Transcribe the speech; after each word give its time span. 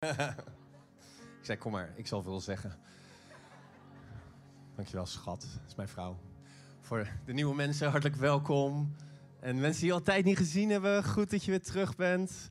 ik 1.40 1.44
zei, 1.44 1.58
kom 1.58 1.72
maar, 1.72 1.92
ik 1.96 2.06
zal 2.06 2.22
veel 2.22 2.40
zeggen. 2.40 2.78
Dankjewel, 4.74 5.06
schat. 5.06 5.40
Dat 5.40 5.68
is 5.68 5.74
mijn 5.74 5.88
vrouw. 5.88 6.18
Voor 6.80 7.08
de 7.24 7.32
nieuwe 7.32 7.54
mensen, 7.54 7.90
hartelijk 7.90 8.18
welkom. 8.18 8.94
En 9.40 9.60
mensen 9.60 9.82
die 9.82 9.92
al 9.92 10.02
tijd 10.02 10.24
niet 10.24 10.36
gezien 10.36 10.70
hebben, 10.70 11.04
goed 11.04 11.30
dat 11.30 11.44
je 11.44 11.50
weer 11.50 11.62
terug 11.62 11.96
bent. 11.96 12.50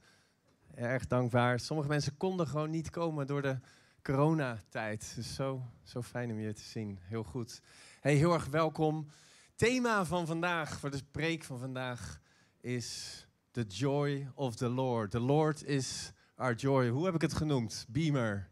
Erg 0.76 1.08
dankbaar. 1.08 1.60
Sommige 1.60 1.90
mensen 1.90 2.18
konden 2.18 2.48
gewoon 2.48 2.70
niet 2.70 2.90
komen 2.90 3.28
door 3.28 3.42
de 3.42 3.60
coronatijd. 4.02 5.12
Dus 5.16 5.36
zo, 5.36 5.62
zo 5.84 6.02
fijn 6.02 6.32
om 6.32 6.40
je 6.40 6.54
te 6.54 6.62
zien. 6.62 7.00
Heel 7.02 7.24
goed. 7.24 7.62
Hey, 8.00 8.16
heel 8.16 8.34
erg 8.34 8.46
welkom. 8.46 9.08
Thema 9.56 10.06
van 10.06 10.28
vandaag, 10.28 10.80
voor 10.80 10.92
de 10.92 11.04
preek 11.12 11.44
van 11.44 11.60
vandaag, 11.60 12.22
is 12.62 13.28
The 13.52 13.64
Joy 13.64 14.32
of 14.36 14.56
the 14.56 14.70
Lord. 14.70 15.12
The 15.12 15.20
Lord 15.20 15.64
is 15.64 16.14
our 16.40 16.54
joy. 16.54 16.90
Hoe 16.90 17.06
heb 17.06 17.16
ik 17.16 17.22
het 17.22 17.34
genoemd? 17.34 17.86
Beamer. 17.90 18.50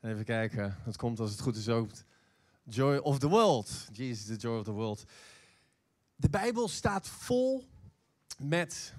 Even 0.00 0.24
kijken. 0.24 0.76
Dat 0.84 0.96
komt 0.96 1.20
als 1.20 1.30
het 1.30 1.40
goed 1.40 1.56
is 1.56 1.68
ook. 1.68 1.90
Joy 2.64 2.96
of 2.96 3.18
the 3.18 3.28
world. 3.28 3.88
Jesus, 3.92 4.26
the 4.26 4.36
joy 4.36 4.58
of 4.58 4.64
the 4.64 4.72
world. 4.72 5.04
De 6.16 6.30
Bijbel 6.30 6.68
staat 6.68 7.08
vol 7.08 7.68
met 8.38 8.94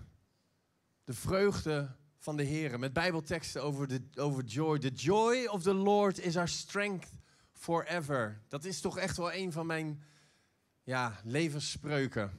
de 1.04 1.14
vreugde 1.14 1.96
van 2.18 2.38
de 2.38 2.44
Heer. 2.44 2.80
Met 2.80 2.94
Bijbelteksten 2.94 3.64
over, 3.64 3.88
de, 3.88 4.02
over 4.16 4.44
joy. 4.44 4.80
The 4.80 4.90
joy 4.90 5.46
of 5.46 5.62
the 5.62 5.74
Lord 5.74 6.20
is 6.20 6.38
our 6.38 6.48
strength 6.48 7.10
forever. 7.54 8.42
Dat 8.48 8.66
is 8.66 8.82
toch 8.82 8.98
echt 8.98 9.18
wel 9.18 9.34
een 9.34 9.52
van 9.52 9.66
mijn 9.66 10.04
ja, 10.84 11.20
levensspreuken. 11.24 12.32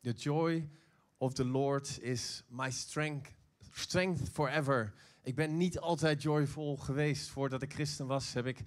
The 0.00 0.12
joy 0.12 0.68
of 1.16 1.32
the 1.32 1.44
Lord 1.44 2.00
is 2.00 2.42
my 2.48 2.70
strength, 2.70 3.35
strength 3.78 4.28
forever. 4.32 4.92
Ik 5.22 5.34
ben 5.34 5.56
niet 5.56 5.78
altijd 5.78 6.22
joyful 6.22 6.76
geweest. 6.76 7.28
Voordat 7.28 7.62
ik 7.62 7.72
christen 7.72 8.06
was, 8.06 8.32
heb 8.32 8.46
ik 8.46 8.62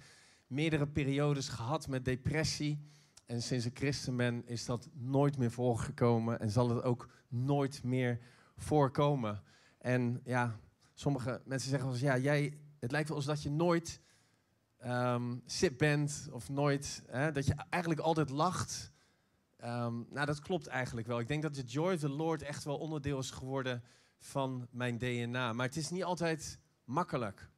meerdere 0.46 0.86
periodes 0.86 1.48
gehad 1.48 1.88
met 1.88 2.04
depressie. 2.04 2.88
En 3.26 3.42
sinds 3.42 3.66
ik 3.66 3.78
christen 3.78 4.16
ben, 4.16 4.46
is 4.46 4.64
dat 4.64 4.88
nooit 4.92 5.38
meer 5.38 5.50
voorgekomen 5.50 6.40
en 6.40 6.50
zal 6.50 6.68
het 6.70 6.82
ook 6.84 7.08
nooit 7.28 7.82
meer 7.82 8.20
voorkomen. 8.56 9.42
En 9.78 10.20
ja, 10.24 10.58
sommige 10.94 11.42
mensen 11.44 11.70
zeggen 11.70 11.88
wel 11.88 11.98
ja, 11.98 12.18
jij, 12.18 12.58
het 12.78 12.90
lijkt 12.90 13.08
wel 13.08 13.16
alsof 13.16 13.34
dat 13.34 13.42
je 13.42 13.50
nooit 13.50 14.00
um, 14.84 15.42
sip 15.46 15.78
bent 15.78 16.28
of 16.30 16.48
nooit, 16.48 17.02
hè, 17.06 17.32
dat 17.32 17.46
je 17.46 17.54
eigenlijk 17.70 18.02
altijd 18.02 18.30
lacht. 18.30 18.90
Um, 19.64 20.06
nou, 20.10 20.26
dat 20.26 20.40
klopt 20.40 20.66
eigenlijk 20.66 21.06
wel. 21.06 21.18
Ik 21.18 21.28
denk 21.28 21.42
dat 21.42 21.54
de 21.54 21.62
joy 21.62 21.92
of 21.94 22.00
the 22.00 22.08
Lord 22.08 22.42
echt 22.42 22.64
wel 22.64 22.78
onderdeel 22.78 23.18
is 23.18 23.30
geworden 23.30 23.82
van 24.20 24.68
mijn 24.70 24.98
DNA. 24.98 25.52
Maar 25.52 25.66
het 25.66 25.76
is 25.76 25.90
niet 25.90 26.04
altijd 26.04 26.58
makkelijk. 26.84 27.48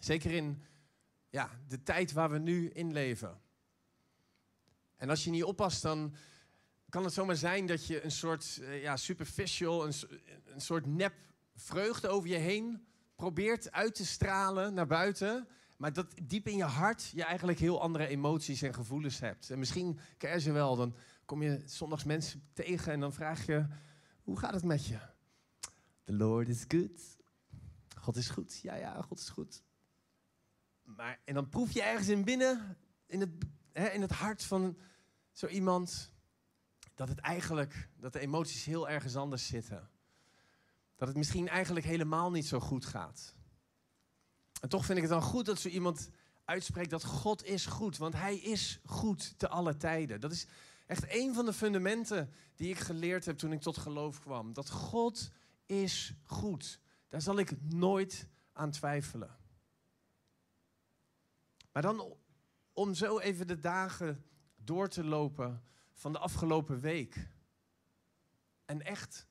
Zeker 0.00 0.30
in 0.30 0.62
ja, 1.30 1.50
de 1.68 1.82
tijd 1.82 2.12
waar 2.12 2.30
we 2.30 2.38
nu 2.38 2.68
in 2.68 2.92
leven. 2.92 3.40
En 4.96 5.10
als 5.10 5.24
je 5.24 5.30
niet 5.30 5.44
oppast, 5.44 5.82
dan 5.82 6.14
kan 6.88 7.04
het 7.04 7.12
zomaar 7.12 7.36
zijn 7.36 7.66
dat 7.66 7.86
je 7.86 8.04
een 8.04 8.10
soort 8.10 8.58
uh, 8.60 8.82
ja, 8.82 8.96
superficial, 8.96 9.86
een, 9.86 9.92
een 10.44 10.60
soort 10.60 10.86
nep 10.86 11.14
vreugde 11.54 12.08
over 12.08 12.28
je 12.28 12.36
heen 12.36 12.86
probeert 13.16 13.72
uit 13.72 13.94
te 13.94 14.06
stralen 14.06 14.74
naar 14.74 14.86
buiten. 14.86 15.48
Maar 15.76 15.92
dat 15.92 16.14
diep 16.22 16.48
in 16.48 16.56
je 16.56 16.64
hart 16.64 17.10
je 17.14 17.24
eigenlijk 17.24 17.58
heel 17.58 17.80
andere 17.80 18.06
emoties 18.06 18.62
en 18.62 18.74
gevoelens 18.74 19.20
hebt. 19.20 19.50
En 19.50 19.58
misschien 19.58 19.98
ken 20.16 20.32
je 20.32 20.40
ze 20.40 20.52
wel. 20.52 20.76
Dan 20.76 20.94
kom 21.24 21.42
je 21.42 21.62
zondags 21.64 22.04
mensen 22.04 22.48
tegen 22.52 22.92
en 22.92 23.00
dan 23.00 23.12
vraag 23.12 23.46
je: 23.46 23.66
Hoe 24.22 24.38
gaat 24.38 24.54
het 24.54 24.64
met 24.64 24.86
je? 24.86 24.98
The 26.08 26.14
Lord 26.14 26.48
is 26.48 26.64
good. 26.68 27.16
God 27.96 28.16
is 28.16 28.28
goed. 28.28 28.60
Ja, 28.62 28.74
ja, 28.74 29.02
God 29.02 29.18
is 29.18 29.28
goed. 29.28 29.62
Maar, 30.82 31.20
en 31.24 31.34
dan 31.34 31.48
proef 31.48 31.72
je 31.72 31.82
ergens 31.82 32.08
in 32.08 32.24
binnen, 32.24 32.76
in 33.06 33.20
het, 33.20 33.30
hè, 33.72 33.88
in 33.88 34.00
het 34.00 34.10
hart 34.10 34.44
van 34.44 34.78
zo 35.32 35.46
iemand, 35.46 36.12
dat 36.94 37.08
het 37.08 37.18
eigenlijk, 37.18 37.88
dat 37.96 38.12
de 38.12 38.18
emoties 38.18 38.64
heel 38.64 38.88
ergens 38.88 39.16
anders 39.16 39.46
zitten. 39.46 39.90
Dat 40.96 41.08
het 41.08 41.16
misschien 41.16 41.48
eigenlijk 41.48 41.86
helemaal 41.86 42.30
niet 42.30 42.46
zo 42.46 42.60
goed 42.60 42.86
gaat. 42.86 43.34
En 44.60 44.68
toch 44.68 44.84
vind 44.84 44.98
ik 44.98 45.04
het 45.04 45.12
dan 45.12 45.22
goed 45.22 45.46
dat 45.46 45.60
zo 45.60 45.68
iemand 45.68 46.10
uitspreekt 46.44 46.90
dat 46.90 47.04
God 47.04 47.44
is 47.44 47.66
goed. 47.66 47.96
Want 47.96 48.14
hij 48.14 48.36
is 48.36 48.80
goed 48.84 49.38
te 49.38 49.48
alle 49.48 49.76
tijden. 49.76 50.20
Dat 50.20 50.32
is 50.32 50.46
echt 50.86 51.04
een 51.08 51.34
van 51.34 51.44
de 51.44 51.52
fundamenten 51.52 52.32
die 52.54 52.70
ik 52.70 52.78
geleerd 52.78 53.24
heb 53.24 53.38
toen 53.38 53.52
ik 53.52 53.60
tot 53.60 53.76
geloof 53.76 54.20
kwam. 54.20 54.52
Dat 54.52 54.70
God 54.70 55.30
is 55.68 56.14
goed. 56.24 56.80
Daar 57.08 57.22
zal 57.22 57.38
ik 57.38 57.62
nooit 57.62 58.28
aan 58.52 58.70
twijfelen. 58.70 59.36
Maar 61.72 61.82
dan 61.82 62.16
om 62.72 62.94
zo 62.94 63.18
even 63.18 63.46
de 63.46 63.58
dagen 63.58 64.24
door 64.56 64.88
te 64.88 65.04
lopen 65.04 65.62
van 65.92 66.12
de 66.12 66.18
afgelopen 66.18 66.80
week. 66.80 67.28
En 68.64 68.82
echt 68.82 69.26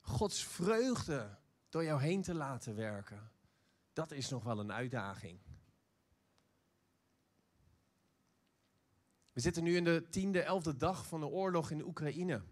Gods 0.00 0.44
vreugde 0.44 1.38
door 1.68 1.84
jou 1.84 2.00
heen 2.00 2.22
te 2.22 2.34
laten 2.34 2.74
werken. 2.74 3.30
Dat 3.92 4.10
is 4.10 4.28
nog 4.28 4.44
wel 4.44 4.58
een 4.58 4.72
uitdaging. 4.72 5.40
We 9.32 9.40
zitten 9.40 9.62
nu 9.62 9.76
in 9.76 9.84
de 9.84 10.06
tiende, 10.10 10.42
elfde 10.42 10.76
dag 10.76 11.06
van 11.06 11.20
de 11.20 11.26
oorlog 11.26 11.70
in 11.70 11.84
Oekraïne. 11.84 12.42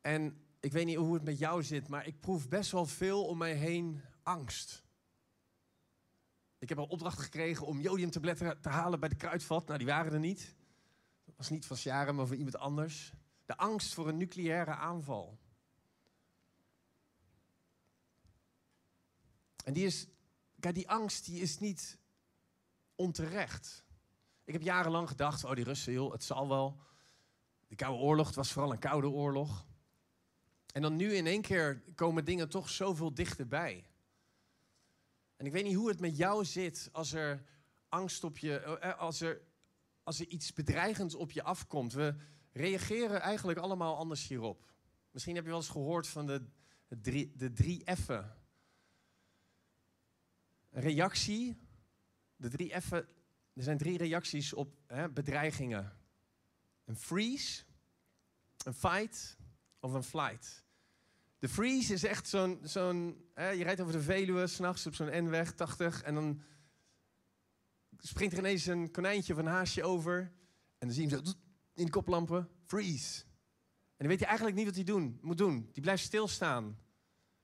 En 0.00 0.45
ik 0.66 0.72
weet 0.72 0.86
niet 0.86 0.96
hoe 0.96 1.14
het 1.14 1.24
met 1.24 1.38
jou 1.38 1.62
zit, 1.62 1.88
maar 1.88 2.06
ik 2.06 2.20
proef 2.20 2.48
best 2.48 2.70
wel 2.70 2.86
veel 2.86 3.24
om 3.24 3.38
mij 3.38 3.54
heen 3.54 4.02
angst. 4.22 4.84
Ik 6.58 6.68
heb 6.68 6.78
al 6.78 6.86
opdracht 6.86 7.18
gekregen 7.18 7.66
om 7.66 7.80
jodiumtabletten 7.80 8.60
te 8.60 8.68
halen 8.68 9.00
bij 9.00 9.08
de 9.08 9.16
kruidvat. 9.16 9.66
Nou, 9.66 9.78
die 9.78 9.86
waren 9.86 10.12
er 10.12 10.18
niet. 10.18 10.54
Dat 11.24 11.36
was 11.36 11.48
niet 11.48 11.66
van 11.66 11.76
Sjaren, 11.76 12.14
maar 12.14 12.26
van 12.26 12.36
iemand 12.36 12.56
anders. 12.56 13.12
De 13.44 13.56
angst 13.56 13.94
voor 13.94 14.08
een 14.08 14.16
nucleaire 14.16 14.74
aanval. 14.74 15.38
En 19.64 19.72
die 19.72 19.84
is, 19.84 20.08
kijk, 20.60 20.74
die 20.74 20.88
angst 20.88 21.24
die 21.24 21.40
is 21.40 21.58
niet 21.58 21.98
onterecht. 22.94 23.84
Ik 24.44 24.52
heb 24.52 24.62
jarenlang 24.62 25.08
gedacht, 25.08 25.44
oh 25.44 25.54
die 25.54 25.64
Russen, 25.64 25.92
joh, 25.92 26.12
het 26.12 26.24
zal 26.24 26.48
wel. 26.48 26.80
De 27.68 27.76
Koude 27.76 28.02
Oorlog, 28.02 28.26
het 28.26 28.36
was 28.36 28.52
vooral 28.52 28.72
een 28.72 28.78
koude 28.78 29.08
oorlog. 29.08 29.66
En 30.76 30.82
dan 30.82 30.96
nu 30.96 31.14
in 31.14 31.26
één 31.26 31.42
keer 31.42 31.82
komen 31.94 32.24
dingen 32.24 32.48
toch 32.48 32.70
zoveel 32.70 33.14
dichterbij. 33.14 33.84
En 35.36 35.46
ik 35.46 35.52
weet 35.52 35.64
niet 35.64 35.74
hoe 35.74 35.88
het 35.88 36.00
met 36.00 36.16
jou 36.16 36.44
zit 36.44 36.88
als 36.92 37.12
er 37.12 37.44
angst 37.88 38.24
op 38.24 38.38
je, 38.38 38.58
eh, 38.58 38.90
eh, 38.90 38.98
als 38.98 39.20
er, 39.20 39.42
als 40.02 40.20
er 40.20 40.26
iets 40.26 40.52
bedreigends 40.52 41.14
op 41.14 41.30
je 41.30 41.42
afkomt. 41.42 41.92
We 41.92 42.14
reageren 42.52 43.20
eigenlijk 43.20 43.58
allemaal 43.58 43.96
anders 43.96 44.28
hierop. 44.28 44.72
Misschien 45.10 45.34
heb 45.34 45.44
je 45.44 45.50
wel 45.50 45.58
eens 45.58 45.68
gehoord 45.68 46.06
van 46.06 46.26
de, 46.26 46.44
de, 46.88 47.00
drie, 47.00 47.32
de 47.36 47.52
drie 47.52 47.96
F'en. 47.96 48.36
Reactie, 50.70 51.60
de 52.36 52.48
drie 52.48 52.80
F'en, 52.80 53.08
er 53.52 53.62
zijn 53.62 53.78
drie 53.78 53.98
reacties 53.98 54.52
op 54.52 54.78
hè, 54.86 55.08
bedreigingen. 55.08 55.96
Een 56.84 56.96
freeze, 56.96 57.64
een 58.64 58.74
fight 58.74 59.36
of 59.80 59.92
een 59.92 60.04
flight. 60.04 60.64
De 61.38 61.48
freeze 61.48 61.92
is 61.92 62.04
echt 62.04 62.28
zo'n, 62.28 63.20
je 63.34 63.62
rijdt 63.62 63.80
over 63.80 63.92
de 63.92 64.02
Veluwe 64.02 64.46
s'nachts 64.46 64.86
op 64.86 64.94
zo'n 64.94 65.24
N-weg, 65.24 65.54
80, 65.54 66.02
en 66.02 66.14
dan 66.14 66.42
springt 67.98 68.32
er 68.32 68.38
ineens 68.38 68.66
een 68.66 68.90
konijntje 68.90 69.32
of 69.32 69.38
een 69.38 69.46
haasje 69.46 69.82
over. 69.82 70.18
En 70.78 70.86
dan 70.86 70.90
zie 70.90 71.08
je 71.08 71.14
hem 71.14 71.24
zo 71.24 71.32
in 71.74 71.84
de 71.84 71.90
koplampen, 71.90 72.48
freeze. 72.64 73.24
En 73.96 73.96
dan 73.96 74.08
weet 74.08 74.18
je 74.18 74.26
eigenlijk 74.26 74.56
niet 74.56 74.66
wat 74.66 74.74
hij 74.74 74.84
doen, 74.84 75.18
moet 75.22 75.38
doen. 75.38 75.70
Die 75.72 75.82
blijft 75.82 76.02
stilstaan 76.02 76.78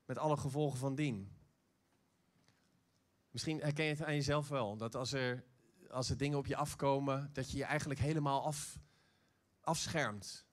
met 0.05 0.17
alle 0.17 0.37
gevolgen 0.37 0.79
van 0.79 0.95
dien. 0.95 1.31
Misschien 3.31 3.59
herken 3.59 3.85
je 3.85 3.91
het 3.91 4.03
aan 4.03 4.15
jezelf 4.15 4.47
wel, 4.47 4.77
dat 4.77 4.95
als 4.95 5.11
er, 5.11 5.43
als 5.89 6.09
er 6.09 6.17
dingen 6.17 6.37
op 6.37 6.45
je 6.45 6.55
afkomen, 6.55 7.29
dat 7.33 7.51
je 7.51 7.57
je 7.57 7.63
eigenlijk 7.63 7.99
helemaal 7.99 8.43
af, 8.43 8.79
afschermt. 9.61 10.45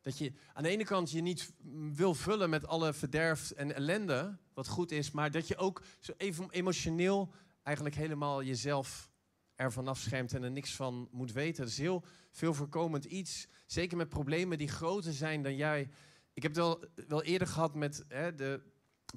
Dat 0.00 0.18
je 0.18 0.32
aan 0.52 0.62
de 0.62 0.68
ene 0.68 0.84
kant 0.84 1.10
je 1.10 1.20
niet 1.20 1.52
wil 1.92 2.14
vullen 2.14 2.50
met 2.50 2.66
alle 2.66 2.92
verderf 2.92 3.50
en 3.50 3.74
ellende, 3.74 4.38
wat 4.54 4.68
goed 4.68 4.90
is, 4.90 5.10
maar 5.10 5.30
dat 5.30 5.48
je 5.48 5.56
ook 5.56 5.82
zo 5.98 6.12
even 6.16 6.50
emotioneel 6.50 7.32
eigenlijk 7.62 7.96
helemaal 7.96 8.42
jezelf 8.42 9.10
ervan 9.54 9.88
afschermt 9.88 10.32
en 10.32 10.42
er 10.42 10.50
niks 10.50 10.74
van 10.74 11.08
moet 11.10 11.32
weten. 11.32 11.62
Dat 11.62 11.72
is 11.72 11.78
heel 11.78 12.04
veel 12.30 12.54
voorkomend 12.54 13.04
iets. 13.04 13.48
Zeker 13.66 13.96
met 13.96 14.08
problemen 14.08 14.58
die 14.58 14.68
groter 14.68 15.12
zijn 15.12 15.42
dan 15.42 15.56
jij. 15.56 15.90
Ik 16.32 16.42
heb 16.42 16.54
het 16.54 16.60
wel, 16.60 16.84
wel 17.08 17.22
eerder 17.22 17.48
gehad 17.48 17.74
met 17.74 18.04
hè, 18.08 18.34
de 18.34 18.62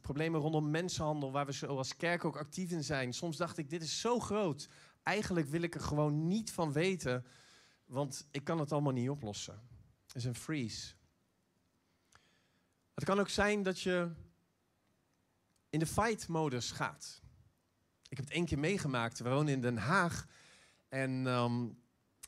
problemen 0.01 0.39
rondom 0.39 0.71
mensenhandel, 0.71 1.31
waar 1.31 1.45
we 1.45 1.53
zo 1.53 1.77
als 1.77 1.95
kerk 1.95 2.25
ook 2.25 2.37
actief 2.37 2.71
in 2.71 2.83
zijn. 2.83 3.13
Soms 3.13 3.37
dacht 3.37 3.57
ik, 3.57 3.69
dit 3.69 3.81
is 3.81 3.99
zo 3.99 4.19
groot. 4.19 4.69
Eigenlijk 5.03 5.47
wil 5.47 5.61
ik 5.61 5.75
er 5.75 5.81
gewoon 5.81 6.27
niet 6.27 6.51
van 6.51 6.71
weten, 6.71 7.25
want 7.85 8.27
ik 8.31 8.43
kan 8.43 8.59
het 8.59 8.71
allemaal 8.71 8.93
niet 8.93 9.09
oplossen 9.09 9.70
is 10.13 10.25
een 10.25 10.35
freeze. 10.35 10.93
Het 12.93 13.03
kan 13.03 13.19
ook 13.19 13.29
zijn 13.29 13.63
dat 13.63 13.81
je 13.81 14.11
in 15.69 15.79
de 15.79 15.85
fight-modus 15.85 16.71
gaat. 16.71 17.21
Ik 18.09 18.17
heb 18.17 18.25
het 18.25 18.35
één 18.35 18.45
keer 18.45 18.59
meegemaakt. 18.59 19.19
We 19.19 19.29
wonen 19.29 19.53
in 19.53 19.61
Den 19.61 19.77
Haag. 19.77 20.27
En 20.89 21.27
ehm, 21.27 21.67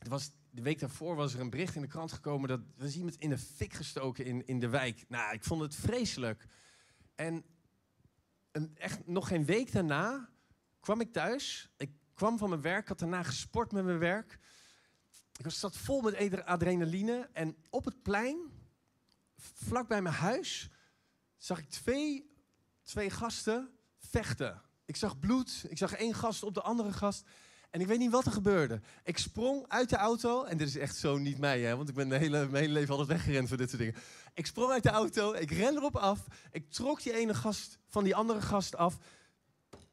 was, 0.07 0.31
de 0.50 0.62
week 0.62 0.80
daarvoor 0.80 1.15
was 1.15 1.33
er 1.33 1.39
een 1.39 1.50
bericht 1.50 1.75
in 1.75 1.81
de 1.81 1.88
krant 1.88 2.12
gekomen... 2.12 2.50
dat 2.50 2.59
we 2.75 2.94
iemand 2.94 3.15
in 3.15 3.30
de 3.30 3.38
fik 3.38 3.74
gestoken 3.74 4.25
in, 4.25 4.45
in 4.45 4.59
de 4.59 4.69
wijk. 4.69 5.06
Nou, 5.07 5.33
ik 5.33 5.44
vond 5.44 5.62
het 5.62 5.75
vreselijk. 5.75 6.47
En 7.15 7.45
een, 8.51 8.77
echt 8.77 9.07
nog 9.07 9.27
geen 9.27 9.45
week 9.45 9.71
daarna 9.71 10.30
kwam 10.80 11.01
ik 11.01 11.13
thuis. 11.13 11.69
Ik 11.77 11.91
kwam 12.13 12.38
van 12.38 12.50
mijn 12.50 12.62
werk, 12.62 12.88
had 12.88 13.00
daarna 13.00 13.24
gesport 13.24 13.71
met 13.71 13.83
mijn 13.83 14.00
werk. 14.00 14.39
Ik 15.38 15.44
was 15.44 15.59
zat 15.59 15.77
vol 15.77 16.01
met 16.01 16.45
adrenaline. 16.45 17.30
En 17.33 17.56
op 17.69 17.85
het 17.85 18.01
plein, 18.01 18.38
vlak 19.38 19.88
bij 19.88 20.01
mijn 20.01 20.15
huis, 20.15 20.69
zag 21.38 21.59
ik 21.59 21.69
twee, 21.69 22.31
twee 22.83 23.09
gasten 23.09 23.69
vechten. 23.97 24.62
Ik 24.85 24.95
zag 24.95 25.19
bloed, 25.19 25.65
ik 25.69 25.77
zag 25.77 25.94
één 25.94 26.13
gast 26.13 26.44
op 26.44 26.53
de 26.53 26.62
andere 26.62 26.94
gast. 26.94 27.24
En 27.69 27.81
ik 27.81 27.88
weet 27.88 28.00
niet 28.00 28.12
wat 28.12 28.25
er 28.25 28.31
gebeurde. 28.31 28.81
Ik 29.03 29.18
sprong 29.18 29.65
uit 29.68 29.89
de 29.89 29.95
auto. 29.95 30.44
En 30.44 30.57
dit 30.57 30.68
is 30.68 30.77
echt 30.77 30.95
zo 30.95 31.18
niet 31.18 31.38
mij, 31.38 31.62
hè, 31.62 31.75
want 31.75 31.89
ik 31.89 31.95
ben 31.95 32.09
de 32.09 32.18
hele, 32.18 32.47
mijn 32.47 32.63
hele 32.63 32.74
leven 32.74 32.95
altijd 32.95 33.18
weggerend 33.18 33.47
voor 33.47 33.57
dit 33.57 33.69
soort 33.69 33.81
dingen. 33.81 34.00
Ik 34.33 34.45
sprong 34.45 34.71
uit 34.71 34.83
de 34.83 34.89
auto, 34.89 35.33
ik 35.33 35.51
ren 35.51 35.75
erop 35.75 35.95
af. 35.95 36.19
Ik 36.51 36.71
trok 36.71 37.03
die 37.03 37.13
ene 37.13 37.33
gast 37.33 37.77
van 37.88 38.03
die 38.03 38.15
andere 38.15 38.41
gast 38.41 38.75
af. 38.75 38.97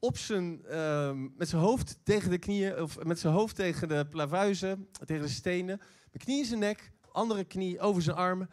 Op 0.00 0.18
zijn, 0.18 0.62
uh, 0.70 1.12
met 1.36 1.48
zijn 1.48 1.62
hoofd 1.62 1.98
tegen 2.02 2.30
de 2.30 2.38
knieën, 2.38 2.82
of 2.82 3.04
met 3.04 3.18
zijn 3.18 3.32
hoofd 3.32 3.54
tegen 3.54 3.88
de 3.88 4.06
plavuizen, 4.10 4.88
tegen 5.04 5.22
de 5.22 5.32
stenen. 5.32 5.78
Mijn 5.78 6.24
knie 6.24 6.38
in 6.38 6.44
zijn 6.44 6.60
nek, 6.60 6.92
andere 7.12 7.44
knie 7.44 7.80
over 7.80 8.02
zijn 8.02 8.16
armen. 8.16 8.50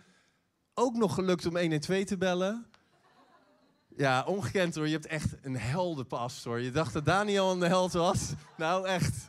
Ook 0.73 0.95
nog 0.95 1.13
gelukt 1.13 1.45
om 1.45 1.57
112 1.57 2.03
te 2.03 2.17
bellen. 2.17 2.65
Ja, 3.95 4.23
ongekend 4.23 4.75
hoor. 4.75 4.85
Je 4.85 4.93
hebt 4.93 5.05
echt 5.05 5.35
een 5.41 5.57
heldenpas 5.57 6.43
hoor. 6.43 6.59
Je 6.59 6.71
dacht 6.71 6.93
dat 6.93 7.05
Daniel 7.05 7.51
een 7.51 7.61
held 7.61 7.91
was. 7.91 8.33
Nou, 8.57 8.87
echt. 8.87 9.27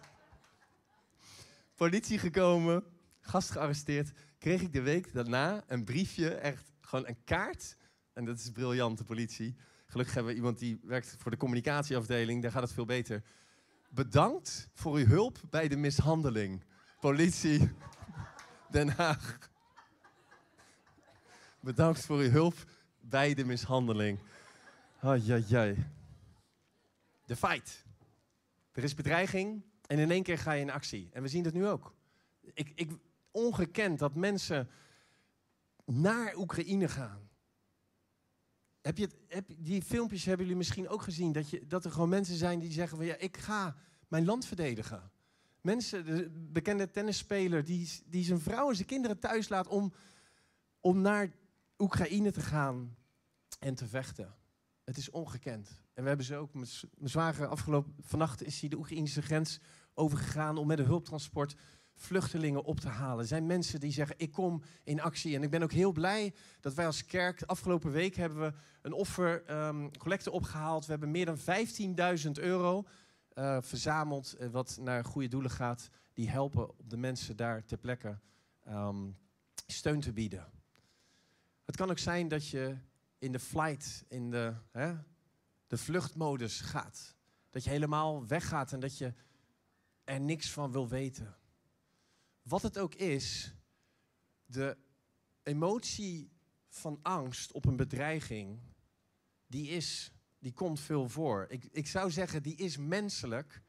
Politie 1.74 2.18
gekomen, 2.18 2.84
gast 3.20 3.50
gearresteerd. 3.50 4.12
Kreeg 4.38 4.60
ik 4.60 4.72
de 4.72 4.82
week 4.82 5.12
daarna 5.12 5.62
een 5.66 5.84
briefje, 5.84 6.34
echt 6.34 6.72
gewoon 6.80 7.06
een 7.06 7.24
kaart. 7.24 7.76
En 8.12 8.24
dat 8.24 8.38
is 8.38 8.50
briljant, 8.50 8.98
de 8.98 9.04
politie. 9.04 9.56
Gelukkig 9.88 10.14
hebben 10.14 10.32
we 10.32 10.38
iemand 10.38 10.58
die 10.58 10.80
werkt 10.82 11.16
voor 11.18 11.30
de 11.30 11.36
communicatieafdeling. 11.36 12.42
Daar 12.42 12.50
gaat 12.50 12.62
het 12.62 12.72
veel 12.72 12.84
beter. 12.84 13.22
Bedankt 13.90 14.68
voor 14.74 14.96
uw 14.96 15.06
hulp 15.06 15.38
bij 15.50 15.68
de 15.68 15.76
mishandeling. 15.76 16.64
Politie 17.00 17.70
Den 18.70 18.88
Haag. 18.88 19.38
Bedankt 21.60 22.06
voor 22.06 22.18
uw 22.18 22.30
hulp 22.30 22.54
bij 23.00 23.34
de 23.34 23.44
mishandeling. 23.44 24.18
Ja, 25.00 25.40
ja. 25.46 25.74
De 27.24 27.36
fight. 27.36 27.84
Er 28.72 28.84
is 28.84 28.94
bedreiging 28.94 29.62
en 29.86 29.98
in 29.98 30.10
één 30.10 30.22
keer 30.22 30.38
ga 30.38 30.52
je 30.52 30.60
in 30.60 30.70
actie. 30.70 31.08
En 31.12 31.22
we 31.22 31.28
zien 31.28 31.42
dat 31.42 31.52
nu 31.52 31.66
ook. 31.66 31.94
Ik, 32.40 32.72
ik, 32.74 32.90
ongekend 33.30 33.98
dat 33.98 34.14
mensen 34.14 34.68
naar 35.84 36.36
Oekraïne 36.36 36.88
gaan. 36.88 37.27
Heb 38.88 38.98
je 38.98 39.08
heb, 39.28 39.50
die 39.58 39.82
filmpjes 39.82 40.24
hebben 40.24 40.44
jullie 40.46 40.58
misschien 40.58 40.88
ook 40.88 41.02
gezien. 41.02 41.32
Dat, 41.32 41.50
je, 41.50 41.66
dat 41.66 41.84
er 41.84 41.90
gewoon 41.90 42.08
mensen 42.08 42.36
zijn 42.36 42.58
die 42.58 42.72
zeggen 42.72 42.96
van 42.96 43.06
ja, 43.06 43.16
ik 43.16 43.36
ga 43.36 43.76
mijn 44.08 44.24
land 44.24 44.46
verdedigen. 44.46 45.10
Mensen, 45.60 46.04
de 46.04 46.30
bekende 46.30 46.90
tennisspeler 46.90 47.64
die, 47.64 47.90
die 48.06 48.24
zijn 48.24 48.40
vrouw 48.40 48.68
en 48.68 48.74
zijn 48.74 48.86
kinderen 48.86 49.18
thuis 49.18 49.48
laat 49.48 49.66
om, 49.66 49.92
om 50.80 51.00
naar 51.00 51.32
Oekraïne 51.78 52.30
te 52.30 52.40
gaan 52.40 52.96
en 53.58 53.74
te 53.74 53.86
vechten. 53.86 54.34
Het 54.84 54.96
is 54.96 55.10
ongekend. 55.10 55.68
En 55.94 56.02
we 56.02 56.08
hebben 56.08 56.26
ze 56.26 56.36
ook, 56.36 56.54
mijn 56.54 56.68
zwager 57.02 57.46
afgelopen 57.46 57.94
vannacht 58.00 58.42
is 58.42 58.60
hij 58.60 58.68
de 58.68 58.76
Oekraïnse 58.76 59.22
grens 59.22 59.60
overgegaan 59.94 60.56
om 60.56 60.66
met 60.66 60.78
een 60.78 60.84
hulptransport 60.84 61.56
vluchtelingen 61.98 62.64
op 62.64 62.80
te 62.80 62.88
halen. 62.88 63.18
Er 63.18 63.26
zijn 63.26 63.46
mensen 63.46 63.80
die 63.80 63.92
zeggen, 63.92 64.14
ik 64.18 64.32
kom 64.32 64.62
in 64.84 65.00
actie. 65.00 65.36
En 65.36 65.42
ik 65.42 65.50
ben 65.50 65.62
ook 65.62 65.72
heel 65.72 65.92
blij 65.92 66.34
dat 66.60 66.74
wij 66.74 66.86
als 66.86 67.06
kerk, 67.06 67.42
afgelopen 67.42 67.90
week 67.90 68.16
hebben 68.16 68.40
we 68.40 68.52
een 68.82 68.92
offer, 68.92 69.50
um, 69.66 69.96
collecte 69.96 70.30
opgehaald. 70.30 70.84
We 70.84 70.90
hebben 70.90 71.10
meer 71.10 71.26
dan 71.26 71.38
15.000 72.26 72.30
euro 72.32 72.86
uh, 73.34 73.58
verzameld, 73.60 74.36
uh, 74.40 74.48
wat 74.48 74.78
naar 74.80 75.04
goede 75.04 75.28
doelen 75.28 75.50
gaat. 75.50 75.88
Die 76.12 76.30
helpen 76.30 76.68
om 76.68 76.88
de 76.88 76.96
mensen 76.96 77.36
daar 77.36 77.64
ter 77.64 77.78
plekke 77.78 78.18
um, 78.68 79.16
steun 79.66 80.00
te 80.00 80.12
bieden. 80.12 80.46
Het 81.64 81.76
kan 81.76 81.90
ook 81.90 81.98
zijn 81.98 82.28
dat 82.28 82.48
je 82.48 82.76
in 83.18 83.32
de 83.32 83.38
flight, 83.38 84.04
in 84.08 84.30
de, 84.30 84.54
hè, 84.72 84.94
de 85.66 85.76
vluchtmodus 85.76 86.60
gaat. 86.60 87.16
Dat 87.50 87.64
je 87.64 87.70
helemaal 87.70 88.26
weggaat 88.26 88.72
en 88.72 88.80
dat 88.80 88.98
je 88.98 89.14
er 90.04 90.20
niks 90.20 90.50
van 90.50 90.72
wil 90.72 90.88
weten. 90.88 91.36
Wat 92.48 92.62
het 92.62 92.78
ook 92.78 92.94
is, 92.94 93.54
de 94.44 94.76
emotie 95.42 96.30
van 96.68 96.98
angst 97.02 97.52
op 97.52 97.64
een 97.64 97.76
bedreiging, 97.76 98.60
die, 99.46 99.68
is, 99.68 100.12
die 100.38 100.52
komt 100.52 100.80
veel 100.80 101.08
voor. 101.08 101.46
Ik, 101.48 101.64
ik 101.64 101.86
zou 101.86 102.10
zeggen, 102.10 102.42
die 102.42 102.56
is 102.56 102.76
menselijk. 102.76 103.62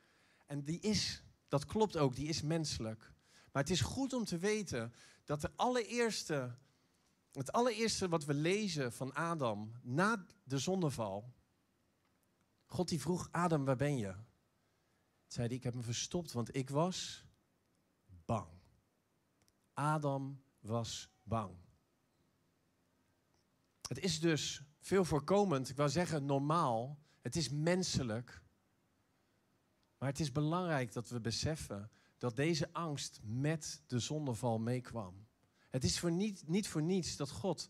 En 0.45 0.63
die 0.63 0.79
is, 0.79 1.23
dat 1.47 1.65
klopt 1.65 1.97
ook, 1.97 2.15
die 2.15 2.27
is 2.27 2.41
menselijk. 2.41 3.13
Maar 3.51 3.61
het 3.61 3.71
is 3.71 3.81
goed 3.81 4.13
om 4.13 4.25
te 4.25 4.37
weten 4.37 4.93
dat 5.25 5.41
de 5.41 5.51
allereerste 5.55 6.57
het 7.31 7.51
allereerste 7.51 8.09
wat 8.09 8.25
we 8.25 8.33
lezen 8.33 8.93
van 8.93 9.13
Adam 9.13 9.71
na 9.81 10.25
de 10.43 10.57
zondeval. 10.57 11.33
God 12.65 12.89
die 12.89 12.99
vroeg, 12.99 13.27
Adam, 13.31 13.65
waar 13.65 13.75
ben 13.75 13.97
je? 13.97 14.15
Zei 15.27 15.47
hij, 15.47 15.55
ik 15.55 15.63
heb 15.63 15.73
me 15.73 15.81
verstopt, 15.81 16.31
want 16.31 16.55
ik 16.55 16.69
was 16.69 17.25
bang. 18.25 18.58
Adam 19.79 20.41
was 20.59 21.09
bang. 21.23 21.55
Het 23.87 23.99
is 23.99 24.19
dus 24.19 24.61
veel 24.79 25.05
voorkomend, 25.05 25.69
ik 25.69 25.75
wou 25.75 25.89
zeggen 25.89 26.25
normaal, 26.25 26.99
het 27.21 27.35
is 27.35 27.49
menselijk. 27.49 28.41
Maar 29.97 30.09
het 30.09 30.19
is 30.19 30.31
belangrijk 30.31 30.93
dat 30.93 31.09
we 31.09 31.19
beseffen 31.19 31.91
dat 32.17 32.35
deze 32.35 32.73
angst 32.73 33.19
met 33.23 33.81
de 33.87 33.99
zondeval 33.99 34.59
meekwam. 34.59 35.27
Het 35.69 35.83
is 35.83 35.99
voor 35.99 36.11
niet, 36.11 36.47
niet 36.47 36.67
voor 36.67 36.83
niets 36.83 37.15
dat 37.15 37.29
God 37.29 37.69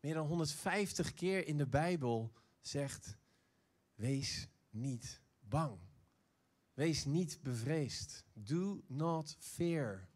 meer 0.00 0.14
dan 0.14 0.26
150 0.26 1.14
keer 1.14 1.46
in 1.46 1.56
de 1.56 1.66
Bijbel 1.66 2.32
zegt: 2.60 3.16
Wees 3.94 4.48
niet 4.70 5.22
bang. 5.40 5.78
Wees 6.74 7.04
niet 7.04 7.38
bevreesd. 7.42 8.24
Do 8.32 8.82
not 8.86 9.36
fear. 9.38 10.07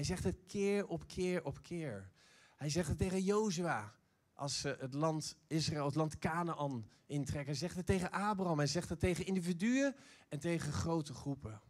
Hij 0.00 0.08
zegt 0.08 0.24
het 0.24 0.46
keer 0.46 0.86
op 0.86 1.06
keer 1.06 1.44
op 1.44 1.62
keer. 1.62 2.10
Hij 2.56 2.68
zegt 2.68 2.88
het 2.88 2.98
tegen 2.98 3.22
Jozua 3.22 3.94
als 4.32 4.60
ze 4.60 4.76
het 4.78 4.94
land 4.94 5.36
Israël, 5.46 5.84
het 5.84 5.94
land 5.94 6.18
Canaan 6.18 6.90
intrekken. 7.06 7.46
Hij 7.46 7.54
zegt 7.54 7.76
het 7.76 7.86
tegen 7.86 8.10
Abraham. 8.10 8.58
Hij 8.58 8.66
zegt 8.66 8.88
het 8.88 9.00
tegen 9.00 9.26
individuen 9.26 9.96
en 10.28 10.38
tegen 10.38 10.72
grote 10.72 11.14
groepen. 11.14 11.60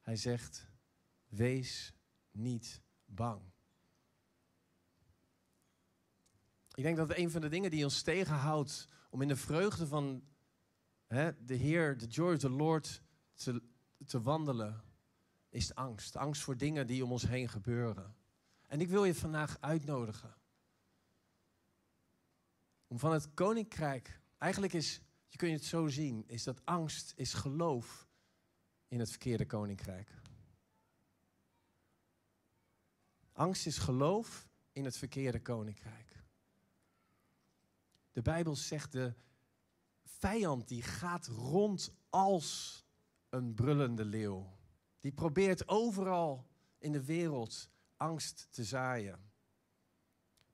Hij 0.00 0.16
zegt: 0.16 0.68
Wees 1.26 1.94
niet 2.30 2.82
bang. 3.04 3.42
Ik 6.74 6.82
denk 6.82 6.96
dat 6.96 7.16
een 7.16 7.30
van 7.30 7.40
de 7.40 7.48
dingen 7.48 7.70
die 7.70 7.84
ons 7.84 8.02
tegenhoudt 8.02 8.88
om 9.10 9.22
in 9.22 9.28
de 9.28 9.36
vreugde 9.36 9.86
van 9.86 10.24
hè, 11.06 11.44
de 11.44 11.54
Heer, 11.54 11.98
de 11.98 12.06
joy 12.06 12.32
of 12.32 12.38
the 12.38 12.50
Lord, 12.50 13.02
te, 13.34 13.62
te 14.06 14.20
wandelen, 14.20 14.91
is 15.52 15.74
angst. 15.74 16.16
angst 16.16 16.42
voor 16.42 16.56
dingen 16.56 16.86
die 16.86 17.04
om 17.04 17.12
ons 17.12 17.26
heen 17.26 17.48
gebeuren. 17.48 18.16
En 18.66 18.80
ik 18.80 18.88
wil 18.88 19.04
je 19.04 19.14
vandaag 19.14 19.56
uitnodigen. 19.60 20.34
Om 22.86 22.98
van 22.98 23.12
het 23.12 23.34
koninkrijk, 23.34 24.20
eigenlijk 24.38 24.72
is, 24.72 25.00
je 25.28 25.36
kunt 25.36 25.52
het 25.52 25.64
zo 25.64 25.88
zien, 25.88 26.24
is 26.26 26.44
dat 26.44 26.64
angst 26.64 27.12
is 27.16 27.34
geloof 27.34 28.08
in 28.88 28.98
het 28.98 29.10
verkeerde 29.10 29.46
koninkrijk. 29.46 30.10
Angst 33.32 33.66
is 33.66 33.78
geloof 33.78 34.48
in 34.72 34.84
het 34.84 34.96
verkeerde 34.96 35.40
koninkrijk. 35.40 36.22
De 38.12 38.22
Bijbel 38.22 38.56
zegt 38.56 38.92
de 38.92 39.14
vijand 40.04 40.68
die 40.68 40.82
gaat 40.82 41.26
rond 41.26 41.92
als 42.10 42.78
een 43.28 43.54
brullende 43.54 44.04
leeuw. 44.04 44.60
Die 45.02 45.12
probeert 45.12 45.68
overal 45.68 46.46
in 46.78 46.92
de 46.92 47.04
wereld 47.04 47.70
angst 47.96 48.48
te 48.50 48.64
zaaien. 48.64 49.30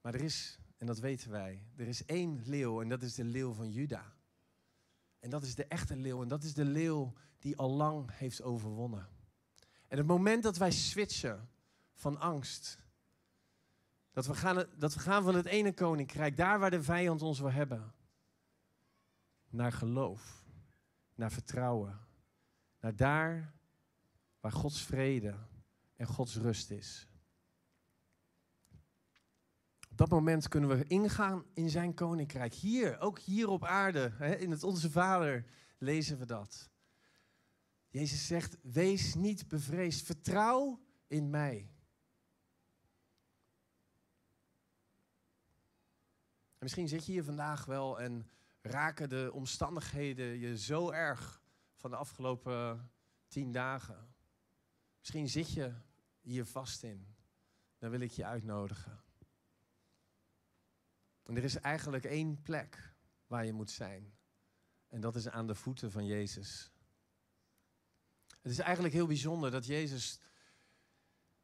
Maar 0.01 0.15
er 0.15 0.21
is, 0.21 0.59
en 0.77 0.87
dat 0.87 0.99
weten 0.99 1.31
wij, 1.31 1.65
er 1.77 1.89
is 1.89 2.05
één 2.05 2.43
leeuw 2.45 2.81
en 2.81 2.89
dat 2.89 3.03
is 3.03 3.15
de 3.15 3.25
leeuw 3.25 3.53
van 3.53 3.71
Juda. 3.71 4.13
En 5.21 5.31
dat 5.31 5.43
is 5.43 5.55
de 5.55 5.65
echte 5.65 5.97
leeuw 5.97 6.23
en 6.23 6.29
dat 6.29 6.43
is 6.43 6.55
de 6.55 6.65
leeuw 6.65 7.13
die 7.39 7.57
al 7.57 7.71
lang 7.71 8.11
heeft 8.13 8.43
overwonnen. 8.43 9.09
En 9.89 9.99
het 9.99 10.07
moment 10.07 10.43
dat 10.43 10.57
wij 10.57 10.71
switchen 10.71 11.49
van 11.93 12.21
angst 12.21 12.79
dat 14.19 14.27
we, 14.27 14.35
gaan, 14.35 14.65
dat 14.77 14.95
we 14.95 15.01
gaan 15.01 15.23
van 15.23 15.35
het 15.35 15.47
ene 15.47 15.73
koninkrijk, 15.73 16.37
daar 16.37 16.59
waar 16.59 16.71
de 16.71 16.83
vijand 16.83 17.23
ons 17.23 17.39
wil 17.41 17.51
hebben, 17.51 17.95
naar 19.49 19.73
geloof, 19.73 20.45
naar 21.15 21.33
vertrouwen, 21.33 21.99
naar 22.81 22.97
daar 22.97 23.58
waar 24.41 24.53
Gods 24.53 24.83
vrede 24.83 25.35
en 25.97 26.07
Gods 26.07 26.37
rust 26.37 26.71
is. 26.71 27.09
Op 29.91 29.97
dat 29.97 30.09
moment 30.09 30.49
kunnen 30.49 30.69
we 30.69 30.85
ingaan 30.85 31.45
in 31.55 31.71
zijn 31.71 31.95
koninkrijk. 31.95 32.55
Hier, 32.55 33.01
ook 33.01 33.19
hier 33.19 33.49
op 33.49 33.65
aarde, 33.65 34.13
in 34.39 34.51
het 34.51 34.63
Onze 34.63 34.91
Vader 34.91 35.45
lezen 35.79 36.19
we 36.19 36.27
dat. 36.27 36.71
Jezus 37.89 38.27
zegt, 38.27 38.57
wees 38.63 39.15
niet 39.15 39.49
bevreesd, 39.49 40.07
vertrouw 40.07 40.81
in 41.07 41.31
mij. 41.31 41.71
En 46.59 46.65
misschien 46.65 46.89
zit 46.89 47.07
je 47.07 47.13
hier 47.13 47.25
vandaag 47.25 47.65
wel 47.65 48.01
en 48.01 48.31
raken 48.61 49.09
de 49.09 49.31
omstandigheden 49.33 50.39
je 50.39 50.59
zo 50.59 50.91
erg 50.91 51.43
van 51.75 51.91
de 51.91 51.97
afgelopen 51.97 52.91
tien 53.29 53.53
dagen. 53.53 54.17
Misschien 55.09 55.45
zit 55.45 55.53
je 55.53 55.75
hier 56.21 56.47
vast 56.47 56.83
in. 56.83 57.15
Dan 57.79 57.91
wil 57.91 58.01
ik 58.01 58.11
je 58.11 58.25
uitnodigen. 58.25 59.03
En 61.23 61.37
er 61.37 61.45
is 61.45 61.57
eigenlijk 61.57 62.05
één 62.05 62.43
plek 62.43 62.95
waar 63.27 63.45
je 63.45 63.53
moet 63.53 63.71
zijn. 63.71 64.15
En 64.89 65.01
dat 65.01 65.17
is 65.17 65.29
aan 65.29 65.47
de 65.47 65.55
voeten 65.55 65.91
van 65.91 66.07
Jezus. 66.07 66.73
Het 68.41 68.53
is 68.53 68.59
eigenlijk 68.59 68.95
heel 68.95 69.07
bijzonder 69.07 69.51
dat 69.51 69.67
Jezus, 69.67 70.21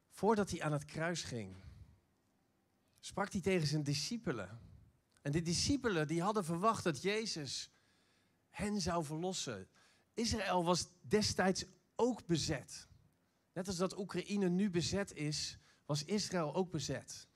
voordat 0.09 0.50
hij 0.50 0.62
aan 0.62 0.73
het 0.73 0.85
kruis 0.85 1.23
ging, 1.23 1.56
sprak 3.00 3.33
hij 3.33 3.40
tegen 3.40 3.66
zijn 3.66 3.83
discipelen. 3.83 4.61
En 5.21 5.33
de 5.33 5.42
discipelen 5.42 6.06
die 6.06 6.23
hadden 6.23 6.44
verwacht 6.44 6.85
dat 6.85 7.02
Jezus 7.02 7.71
hen 8.49 8.80
zou 8.80 9.04
verlossen. 9.04 9.68
Israël 10.14 10.64
was 10.64 10.87
destijds 11.00 11.64
ook 11.94 12.26
bezet. 12.26 12.92
Net 13.54 13.66
als 13.66 13.76
dat 13.76 13.99
Oekraïne 13.99 14.49
nu 14.49 14.70
bezet 14.70 15.12
is, 15.12 15.58
was 15.84 16.04
Israël 16.04 16.54
ook 16.54 16.70
bezet. 16.70 17.28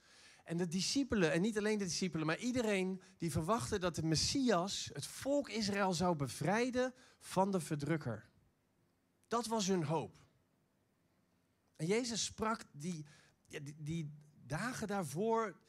En 0.43 0.57
de 0.57 0.67
discipelen, 0.67 1.31
en 1.31 1.41
niet 1.41 1.57
alleen 1.57 1.77
de 1.77 1.85
discipelen, 1.85 2.25
maar 2.25 2.37
iedereen 2.37 3.01
die 3.17 3.31
verwachtte 3.31 3.79
dat 3.79 3.95
de 3.95 4.03
Messias 4.03 4.89
het 4.93 5.07
volk 5.07 5.49
Israël 5.49 5.93
zou 5.93 6.15
bevrijden 6.15 6.93
van 7.19 7.51
de 7.51 7.59
verdrukker. 7.59 8.29
Dat 9.27 9.45
was 9.45 9.67
hun 9.67 9.83
hoop. 9.83 10.15
En 11.75 11.85
Jezus 11.85 12.23
sprak 12.23 12.63
die, 12.71 13.05
die, 13.47 13.75
die 13.77 14.13
dagen 14.45 14.87
daarvoor 14.87 15.59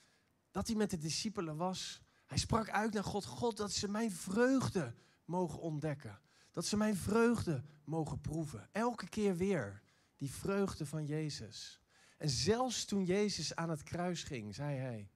dat 0.51 0.67
hij 0.67 0.77
met 0.77 0.91
de 0.91 0.99
discipelen 0.99 1.57
was. 1.57 2.03
Hij 2.27 2.39
sprak 2.39 2.71
uit 2.71 2.93
naar 2.93 3.05
God, 3.05 3.25
God, 3.25 3.57
dat 3.57 3.73
ze 3.73 3.89
mijn 3.89 4.11
vreugde 4.11 4.95
mogen 5.25 5.61
ontdekken. 5.61 6.21
Dat 6.51 6.67
ze 6.67 6.77
mijn 6.77 6.97
vreugde 6.97 7.65
mogen 7.85 8.21
proeven. 8.21 8.69
Elke 8.73 9.09
keer 9.09 9.37
weer 9.37 9.83
die 10.21 10.31
vreugde 10.31 10.87
van 10.87 11.07
Jezus. 11.07 11.81
En 12.17 12.31
zelfs 12.31 12.85
toen 12.85 13.05
Jezus 13.05 13.55
aan 13.55 13.71
het 13.71 13.83
kruis 13.83 14.23
ging, 14.23 14.55
zei 14.55 14.79
hij: 14.79 15.11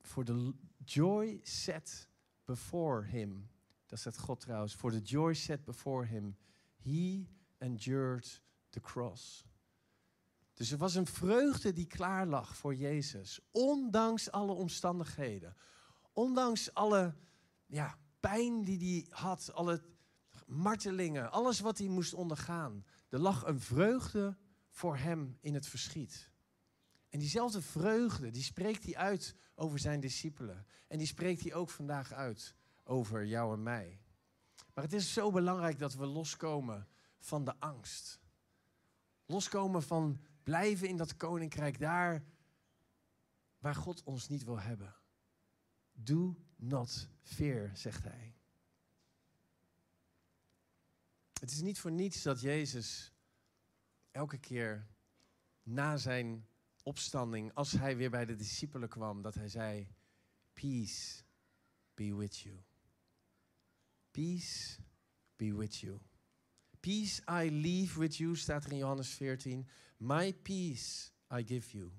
For 0.00 0.24
the 0.24 0.54
joy 0.84 1.40
set 1.42 2.08
before 2.44 3.04
him. 3.04 3.50
Dat 3.86 3.98
staat 3.98 4.18
God 4.18 4.40
trouwens. 4.40 4.74
For 4.74 4.90
the 4.90 5.00
joy 5.00 5.34
set 5.34 5.64
before 5.64 6.06
him, 6.06 6.36
he 6.82 7.26
endured 7.58 8.42
the 8.70 8.80
cross. 8.80 9.44
Dus 10.54 10.70
er 10.70 10.78
was 10.78 10.94
een 10.94 11.06
vreugde 11.06 11.72
die 11.72 11.86
klaar 11.86 12.26
lag 12.26 12.56
voor 12.56 12.74
Jezus, 12.74 13.40
ondanks 13.50 14.30
alle 14.30 14.52
omstandigheden, 14.52 15.56
ondanks 16.12 16.74
alle 16.74 17.14
ja, 17.66 17.98
pijn 18.20 18.62
die 18.62 18.78
hij 18.78 19.18
had, 19.18 19.52
alle 19.52 19.82
martelingen, 20.46 21.30
alles 21.30 21.60
wat 21.60 21.78
hij 21.78 21.88
moest 21.88 22.14
ondergaan. 22.14 22.84
Er 23.12 23.18
lag 23.18 23.46
een 23.46 23.60
vreugde 23.60 24.36
voor 24.68 24.96
hem 24.96 25.38
in 25.40 25.54
het 25.54 25.66
verschiet. 25.66 26.30
En 27.08 27.18
diezelfde 27.18 27.62
vreugde, 27.62 28.30
die 28.30 28.42
spreekt 28.42 28.84
hij 28.84 28.96
uit 28.96 29.36
over 29.54 29.78
zijn 29.78 30.00
discipelen. 30.00 30.66
En 30.88 30.98
die 30.98 31.06
spreekt 31.06 31.42
hij 31.42 31.54
ook 31.54 31.70
vandaag 31.70 32.12
uit 32.12 32.54
over 32.84 33.26
jou 33.26 33.54
en 33.54 33.62
mij. 33.62 34.00
Maar 34.74 34.84
het 34.84 34.92
is 34.92 35.12
zo 35.12 35.30
belangrijk 35.30 35.78
dat 35.78 35.94
we 35.94 36.06
loskomen 36.06 36.88
van 37.18 37.44
de 37.44 37.60
angst. 37.60 38.20
Loskomen 39.26 39.82
van 39.82 40.20
blijven 40.42 40.88
in 40.88 40.96
dat 40.96 41.16
koninkrijk 41.16 41.78
daar 41.78 42.24
waar 43.58 43.74
God 43.74 44.02
ons 44.02 44.28
niet 44.28 44.44
wil 44.44 44.60
hebben. 44.60 44.96
Do 45.92 46.36
not 46.56 47.08
fear, 47.22 47.70
zegt 47.76 48.04
hij. 48.04 48.36
Het 51.42 51.50
is 51.50 51.60
niet 51.60 51.78
voor 51.78 51.92
niets 51.92 52.22
dat 52.22 52.40
Jezus 52.40 53.12
elke 54.10 54.38
keer 54.38 54.86
na 55.62 55.96
zijn 55.96 56.46
opstanding, 56.82 57.54
als 57.54 57.72
hij 57.72 57.96
weer 57.96 58.10
bij 58.10 58.24
de 58.24 58.34
discipelen 58.34 58.88
kwam, 58.88 59.22
dat 59.22 59.34
hij 59.34 59.48
zei: 59.48 59.88
Peace 60.52 61.22
be 61.94 62.14
with 62.14 62.38
you. 62.38 62.62
Peace 64.10 64.78
be 65.36 65.54
with 65.54 65.76
you. 65.76 66.00
Peace 66.80 67.22
I 67.44 67.50
leave 67.50 67.98
with 67.98 68.16
you, 68.16 68.36
staat 68.36 68.64
er 68.64 68.72
in 68.72 68.78
Johannes 68.78 69.08
14. 69.08 69.68
My 69.96 70.34
peace 70.34 71.10
I 71.32 71.44
give 71.46 71.76
you. 71.76 71.92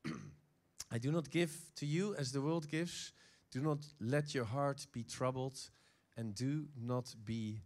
I 0.94 0.98
do 0.98 1.10
not 1.10 1.32
give 1.32 1.72
to 1.72 1.86
you 1.86 2.16
as 2.16 2.30
the 2.30 2.40
world 2.40 2.68
gives. 2.68 3.14
Do 3.48 3.60
not 3.60 3.94
let 3.98 4.30
your 4.30 4.48
heart 4.48 4.90
be 4.90 5.04
troubled 5.04 5.70
and 6.14 6.36
do 6.36 6.68
not 6.74 7.14
be 7.24 7.62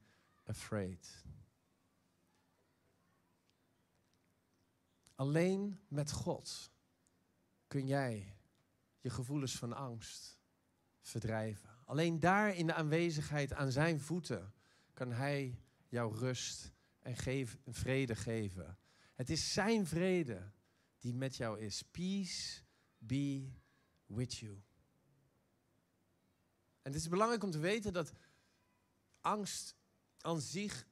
afraid. 0.49 1.25
Alleen 5.15 5.81
met 5.89 6.13
God 6.13 6.71
kun 7.67 7.87
jij 7.87 8.37
je 9.01 9.11
gevoelens 9.11 9.57
van 9.57 9.73
angst 9.73 10.39
verdrijven. 11.01 11.71
Alleen 11.85 12.21
daar 12.21 12.55
in 12.55 12.67
de 12.67 12.75
aanwezigheid 12.75 13.53
aan 13.53 13.73
zijn 13.73 14.01
voeten 14.01 14.53
kan 14.93 15.13
hij 15.13 15.61
jou 15.89 16.19
rust 16.19 16.73
en 16.99 17.17
vrede 17.65 18.17
geven. 18.17 18.79
Het 19.15 19.31
is 19.31 19.53
zijn 19.53 19.87
vrede 19.87 20.53
die 20.99 21.15
met 21.15 21.37
jou 21.37 21.61
is. 21.61 21.83
Peace 21.83 22.63
be 22.99 23.53
with 24.07 24.37
you. 24.37 24.63
En 26.83 26.93
het 26.93 26.95
is 26.95 27.09
belangrijk 27.09 27.43
om 27.43 27.51
te 27.51 27.59
weten 27.59 27.93
dat 27.93 28.13
angst 29.21 29.78
aan 30.21 30.41
zich. 30.41 30.87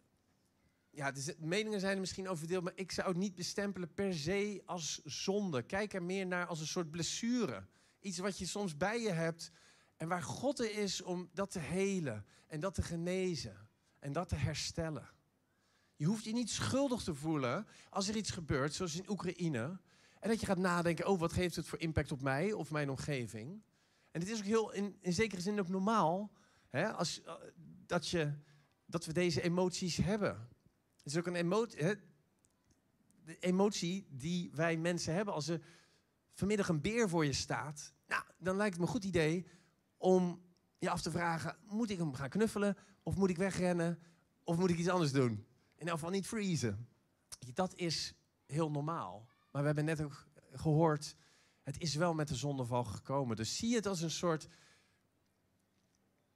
Ja, 0.90 1.12
dus 1.12 1.32
meningen 1.38 1.80
zijn 1.80 1.94
er 1.94 2.00
misschien 2.00 2.26
over 2.26 2.38
verdeeld, 2.38 2.64
maar 2.64 2.72
ik 2.76 2.92
zou 2.92 3.08
het 3.08 3.16
niet 3.16 3.34
bestempelen 3.34 3.94
per 3.94 4.14
se 4.14 4.62
als 4.64 5.00
zonde. 5.04 5.62
Kijk 5.62 5.94
er 5.94 6.02
meer 6.02 6.26
naar 6.26 6.46
als 6.46 6.60
een 6.60 6.66
soort 6.66 6.90
blessure. 6.90 7.66
Iets 8.00 8.18
wat 8.18 8.38
je 8.38 8.46
soms 8.46 8.76
bij 8.76 9.00
je 9.00 9.10
hebt 9.10 9.50
en 9.96 10.08
waar 10.08 10.22
God 10.22 10.58
er 10.58 10.78
is 10.78 11.02
om 11.02 11.30
dat 11.32 11.50
te 11.50 11.58
helen 11.58 12.26
en 12.46 12.60
dat 12.60 12.74
te 12.74 12.82
genezen 12.82 13.68
en 13.98 14.12
dat 14.12 14.28
te 14.28 14.36
herstellen. 14.36 15.08
Je 15.96 16.06
hoeft 16.06 16.24
je 16.24 16.32
niet 16.32 16.50
schuldig 16.50 17.02
te 17.02 17.14
voelen 17.14 17.66
als 17.90 18.08
er 18.08 18.16
iets 18.16 18.30
gebeurt, 18.30 18.74
zoals 18.74 18.96
in 18.96 19.10
Oekraïne. 19.10 19.80
En 20.20 20.28
dat 20.28 20.40
je 20.40 20.46
gaat 20.46 20.58
nadenken, 20.58 21.06
oh, 21.06 21.18
wat 21.18 21.32
geeft 21.32 21.56
het 21.56 21.66
voor 21.66 21.78
impact 21.78 22.12
op 22.12 22.22
mij 22.22 22.52
of 22.52 22.70
mijn 22.70 22.90
omgeving? 22.90 23.62
En 24.10 24.20
het 24.20 24.30
is 24.30 24.38
ook 24.38 24.44
heel, 24.44 24.72
in, 24.72 24.96
in 25.00 25.12
zekere 25.12 25.40
zin 25.40 25.60
ook 25.60 25.68
normaal, 25.68 26.30
hè, 26.68 26.92
als, 26.92 27.22
eh, 27.22 27.34
dat, 27.86 28.08
je, 28.08 28.32
dat 28.86 29.04
we 29.04 29.12
deze 29.12 29.42
emoties 29.42 29.96
hebben. 29.96 30.48
Het 30.96 31.06
is 31.06 31.16
ook 31.16 31.26
een 31.26 31.34
emotie, 31.34 31.76
de 33.24 33.38
emotie 33.38 34.06
die 34.10 34.50
wij 34.54 34.76
mensen 34.76 35.14
hebben. 35.14 35.34
Als 35.34 35.48
er 35.48 35.60
vanmiddag 36.32 36.68
een 36.68 36.80
beer 36.80 37.08
voor 37.08 37.24
je 37.24 37.32
staat, 37.32 37.92
nou, 38.06 38.22
dan 38.38 38.56
lijkt 38.56 38.72
het 38.72 38.80
me 38.80 38.86
een 38.86 38.92
goed 38.92 39.04
idee 39.04 39.46
om 39.96 40.42
je 40.78 40.90
af 40.90 41.02
te 41.02 41.10
vragen, 41.10 41.56
moet 41.66 41.90
ik 41.90 41.98
hem 41.98 42.14
gaan 42.14 42.28
knuffelen 42.28 42.76
of 43.02 43.16
moet 43.16 43.30
ik 43.30 43.36
wegrennen 43.36 43.98
of 44.44 44.56
moet 44.56 44.70
ik 44.70 44.78
iets 44.78 44.88
anders 44.88 45.12
doen? 45.12 45.46
In 45.76 45.86
elk 45.86 45.98
geval 45.98 46.10
niet 46.10 46.26
freezen. 46.26 46.88
Dat 47.54 47.74
is 47.74 48.14
heel 48.46 48.70
normaal. 48.70 49.26
Maar 49.50 49.60
we 49.60 49.66
hebben 49.66 49.84
net 49.84 50.02
ook 50.02 50.26
gehoord, 50.52 51.16
het 51.62 51.80
is 51.80 51.94
wel 51.94 52.14
met 52.14 52.28
de 52.28 52.34
zondeval 52.34 52.84
gekomen. 52.84 53.36
Dus 53.36 53.56
zie 53.56 53.74
het 53.74 53.86
als 53.86 54.00
een 54.00 54.10
soort 54.10 54.48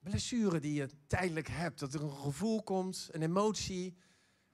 blessure 0.01 0.61
die 0.61 0.75
je 0.75 0.89
tijdelijk 1.07 1.49
hebt. 1.49 1.79
Dat 1.79 1.95
er 1.95 2.03
een 2.03 2.17
gevoel 2.17 2.63
komt, 2.63 3.09
een 3.11 3.23
emotie. 3.23 3.97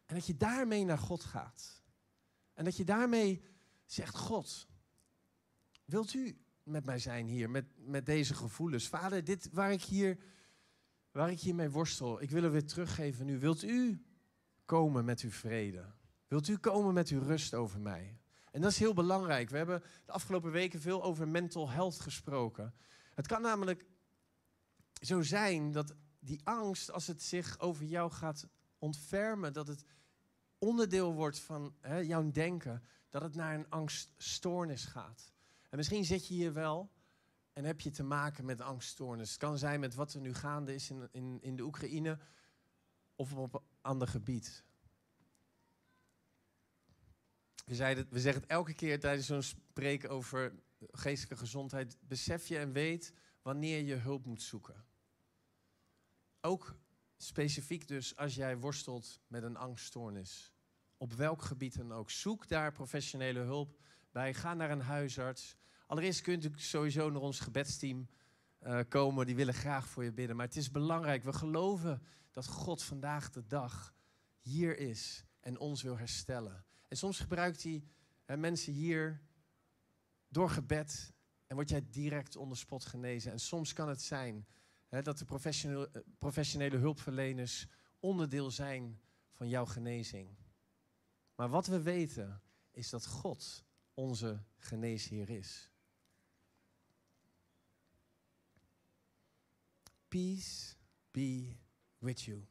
En 0.07 0.15
dat 0.15 0.27
je 0.27 0.37
daarmee 0.37 0.85
naar 0.85 0.99
God 0.99 1.25
gaat. 1.25 1.83
En 2.55 2.65
dat 2.65 2.77
je 2.77 2.85
daarmee 2.85 3.43
zegt, 3.85 4.17
God, 4.17 4.69
wilt 5.85 6.15
u 6.15 6.39
met 6.63 6.85
mij 6.85 6.99
zijn 6.99 7.27
hier, 7.27 7.51
met, 7.51 7.65
met 7.77 8.07
deze 8.07 8.35
gevoelens? 8.35 8.89
Vader, 8.89 9.25
dit 9.25 9.49
waar 9.53 9.73
ik 9.73 9.83
hier, 9.83 10.19
waar 11.11 11.31
ik 11.31 11.41
hiermee 11.41 11.71
worstel, 11.71 12.23
ik 12.23 12.31
wil 12.31 12.43
er 12.43 12.53
weer 12.53 12.67
teruggeven 12.67 13.27
nu. 13.27 13.39
Wilt 13.39 13.63
u 13.63 14.05
komen 14.65 15.05
met 15.05 15.21
uw 15.21 15.31
vrede? 15.31 15.85
Wilt 16.29 16.49
u 16.49 16.57
komen 16.57 16.95
met 16.95 17.09
uw 17.09 17.23
rust 17.23 17.55
over 17.55 17.81
mij? 17.81 18.21
En 18.51 18.61
dat 18.61 18.71
is 18.71 18.79
heel 18.79 18.95
belangrijk. 18.95 19.51
We 19.51 19.57
hebben 19.57 19.83
de 20.05 20.13
afgelopen 20.13 20.51
weken 20.51 20.81
veel 20.81 21.03
over 21.03 21.29
mental 21.29 21.71
health 21.71 22.01
gesproken. 22.01 22.75
Het 23.15 23.27
kan 23.27 23.43
namelijk 23.43 23.87
zo 25.01 25.23
zijn 25.23 25.73
dat 25.73 25.95
die 26.19 26.41
angst, 26.45 26.91
als 26.91 27.07
het 27.07 27.23
zich 27.23 27.59
over 27.59 27.85
jou 27.85 28.11
gaat 28.11 28.49
ontfermen, 28.79 29.53
dat 29.53 29.67
het 29.67 29.85
onderdeel 30.59 31.15
wordt 31.15 31.39
van 31.39 31.75
hè, 31.81 31.97
jouw 31.97 32.31
denken, 32.31 32.83
dat 33.11 33.23
het 33.23 33.35
naar 33.35 33.55
een 33.55 33.71
angststoornis 33.71 34.85
gaat. 34.85 35.33
En 35.71 35.77
misschien 35.77 36.05
zit 36.05 36.29
je 36.29 36.35
hier 36.35 36.53
wel 36.53 36.91
en 37.53 37.65
heb 37.65 37.81
je 37.81 37.91
te 37.91 38.03
maken 38.03 38.45
met 38.45 38.61
angststoornis. 38.61 39.31
Het 39.31 39.39
kan 39.39 39.59
zijn 39.59 39.81
met 39.81 39.95
wat 39.95 40.15
er 40.15 40.21
nu 40.21 40.35
gaande 40.35 40.75
is 40.75 40.91
in, 40.91 41.09
in, 41.13 41.39
in 41.41 41.57
de 41.57 41.63
Oekraïne 41.63 42.19
of 43.15 43.33
op 43.33 43.55
een 43.55 43.61
ander 43.81 44.09
gebied. 44.09 44.65
We, 47.65 48.07
we 48.11 48.21
zeggen 48.21 48.43
het 48.43 48.51
elke 48.51 48.75
keer 48.75 49.01
tijdens 49.01 49.27
zo'n 49.27 49.43
spreek 49.43 50.11
over 50.11 50.53
geestelijke 50.91 51.37
gezondheid. 51.37 51.97
Besef 52.01 52.47
je 52.47 52.59
en 52.59 52.73
weet 52.73 53.13
wanneer 53.47 53.83
je 53.83 53.95
hulp 53.95 54.25
moet 54.25 54.43
zoeken. 54.43 54.85
Ook 56.41 56.79
specifiek 57.17 57.89
dus 57.89 58.17
als 58.17 58.35
jij 58.35 58.59
worstelt 58.59 59.21
met 59.27 59.43
een 59.43 59.57
angststoornis. 59.57 60.53
Op 60.97 61.13
welk 61.13 61.43
gebied 61.43 61.77
dan 61.77 61.93
ook. 61.93 62.11
Zoek 62.11 62.49
daar 62.49 62.73
professionele 62.73 63.39
hulp 63.39 63.81
bij. 64.11 64.35
Ga 64.35 64.55
naar 64.55 64.71
een 64.71 64.81
huisarts. 64.81 65.57
Allereerst 65.87 66.21
kunt 66.21 66.45
u 66.45 66.51
sowieso 66.57 67.11
naar 67.11 67.21
ons 67.21 67.41
gebedsteam 67.41 68.09
uh, 68.63 68.81
komen. 68.89 69.27
Die 69.27 69.37
willen 69.37 69.55
graag 69.55 69.89
voor 69.89 70.05
je 70.05 70.13
bidden. 70.13 70.37
Maar 70.37 70.47
het 70.47 70.57
is 70.57 70.71
belangrijk. 70.71 71.25
We 71.25 71.33
geloven 71.33 72.03
dat 72.31 72.47
God 72.47 72.83
vandaag 72.83 73.31
de 73.31 73.47
dag 73.47 73.95
hier 74.41 74.79
is 74.79 75.25
en 75.41 75.59
ons 75.59 75.83
wil 75.83 75.99
herstellen. 75.99 76.65
En 76.89 76.97
soms 76.97 77.21
gebruikt 77.21 77.63
hij 77.63 77.85
hè, 78.25 78.37
mensen 78.37 78.73
hier 78.73 79.23
door 80.29 80.51
gebed 80.51 81.15
en 81.47 81.55
word 81.55 81.69
jij 81.69 81.87
direct 81.91 82.37
onder 82.37 82.57
spot 82.57 82.85
genezen. 82.85 83.33
En 83.33 83.41
soms 83.41 83.73
kan 83.73 83.89
het 83.89 84.03
zijn 84.03 84.47
hè, 84.89 85.03
dat 85.03 85.19
de 85.19 85.25
professionele, 85.25 85.91
eh, 85.93 86.03
professionele 86.19 86.77
hulpverleners 86.77 87.67
onderdeel 88.01 88.51
zijn 88.51 89.01
van 89.33 89.49
jouw 89.49 89.67
genezing. 89.67 90.37
Maar 91.35 91.49
wat 91.49 91.67
we 91.67 91.83
weten 91.83 92.43
is 92.71 92.91
dat 92.91 93.07
God 93.07 93.65
onze 93.95 94.45
geneesheer 94.57 95.31
is. 95.31 95.71
Peace 100.09 100.75
be 101.11 101.57
with 101.99 102.23
you. 102.23 102.47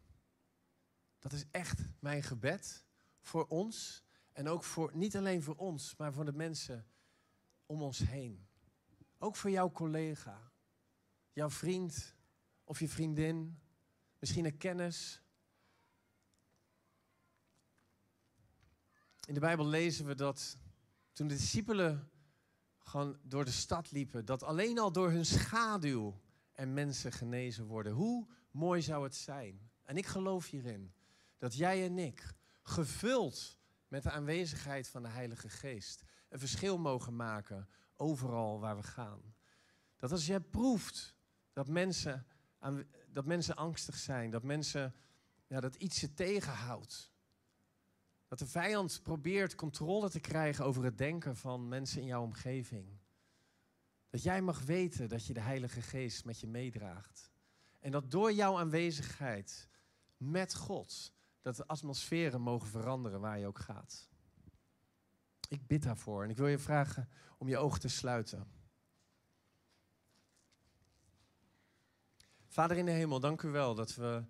Dat 1.19 1.31
is 1.31 1.45
echt 1.51 1.81
mijn 1.99 2.23
gebed 2.23 2.85
voor 3.21 3.47
ons 3.47 4.03
en 4.31 4.47
ook 4.47 4.63
voor 4.63 4.91
niet 4.95 5.17
alleen 5.17 5.43
voor 5.43 5.55
ons, 5.55 5.95
maar 5.95 6.13
voor 6.13 6.25
de 6.25 6.33
mensen 6.33 6.87
om 7.65 7.81
ons 7.81 7.99
heen. 7.99 8.47
Ook 9.17 9.36
voor 9.36 9.50
jouw 9.50 9.72
collega, 9.72 10.51
jouw 11.31 11.50
vriend 11.50 12.15
of 12.63 12.79
je 12.79 12.89
vriendin, 12.89 13.60
misschien 14.19 14.45
een 14.45 14.57
kennis. 14.57 15.22
In 19.25 19.34
de 19.34 19.39
Bijbel 19.39 19.67
lezen 19.67 20.05
we 20.05 20.15
dat 20.15 20.57
toen 21.12 21.27
de 21.27 21.36
discipelen 21.36 22.10
gewoon 22.79 23.17
door 23.22 23.45
de 23.45 23.51
stad 23.51 23.91
liepen, 23.91 24.25
dat 24.25 24.43
alleen 24.43 24.79
al 24.79 24.91
door 24.91 25.12
hun 25.12 25.25
schaduw 25.25 26.22
en 26.51 26.74
mensen 26.74 27.12
genezen 27.12 27.65
worden. 27.65 27.93
Hoe 27.93 28.27
mooi 28.51 28.81
zou 28.81 29.03
het 29.03 29.15
zijn? 29.15 29.69
En 29.84 29.98
ik 29.98 30.05
geloof 30.05 30.50
hierin 30.50 30.93
dat 31.38 31.55
jij 31.55 31.86
en 31.86 31.98
ik, 31.98 32.34
gevuld 32.63 33.57
met 33.88 34.03
de 34.03 34.12
aanwezigheid 34.12 34.88
van 34.88 35.03
de 35.03 35.10
Heilige 35.10 35.50
Geest, 35.50 36.03
een 36.29 36.39
verschil 36.39 36.77
mogen 36.77 37.15
maken 37.15 37.69
overal 37.95 38.59
waar 38.59 38.75
we 38.75 38.83
gaan. 38.83 39.35
Dat 39.97 40.11
als 40.11 40.25
jij 40.25 40.39
proeft 40.39 41.15
dat 41.53 41.67
mensen, 41.67 42.27
dat 43.07 43.25
mensen 43.25 43.55
angstig 43.55 43.95
zijn, 43.95 44.29
dat 44.29 44.43
mensen 44.43 44.95
ja, 45.47 45.59
dat 45.59 45.75
iets 45.75 45.99
ze 45.99 46.13
tegenhoudt. 46.13 47.13
Dat 48.27 48.39
de 48.39 48.47
vijand 48.47 48.99
probeert 49.03 49.55
controle 49.55 50.10
te 50.10 50.19
krijgen 50.19 50.65
over 50.65 50.84
het 50.84 50.97
denken 50.97 51.36
van 51.36 51.67
mensen 51.67 52.01
in 52.01 52.08
jouw 52.08 52.23
omgeving. 52.23 52.99
Dat 54.10 54.23
jij 54.23 54.41
mag 54.41 54.62
weten 54.62 55.10
dat 55.10 55.25
je 55.25 55.34
de 55.34 55.39
Heilige 55.39 55.81
Geest 55.81 56.25
met 56.25 56.39
je 56.39 56.47
meedraagt. 56.47 57.31
En 57.79 57.91
dat 57.91 58.12
door 58.12 58.34
jouw 58.34 58.60
aanwezigheid 58.60 59.69
met 60.17 60.55
God, 60.55 61.13
dat 61.41 61.55
de 61.55 61.67
atmosferen 61.67 62.41
mogen 62.41 62.67
veranderen 62.67 63.19
waar 63.19 63.39
je 63.39 63.47
ook 63.47 63.60
gaat. 63.60 64.10
Ik 65.49 65.67
bid 65.67 65.84
daarvoor 65.84 66.23
en 66.23 66.29
ik 66.29 66.38
wil 66.38 66.47
je 66.47 66.58
vragen 66.58 67.10
om 67.38 67.47
je 67.47 67.58
ogen 67.58 67.79
te 67.79 67.88
sluiten. 67.88 68.47
Vader 72.47 72.77
in 72.77 72.86
de 72.86 72.91
hemel, 72.91 73.19
dank 73.19 73.41
u 73.41 73.49
wel 73.49 73.75
dat 73.75 73.95
we 73.95 74.23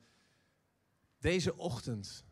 deze 1.20 1.58
ochtend 1.58 2.26